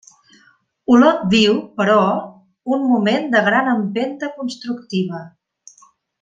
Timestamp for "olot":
0.95-1.19